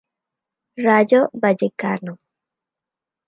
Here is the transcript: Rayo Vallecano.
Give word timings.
Rayo 0.85 1.21
Vallecano. 1.41 2.13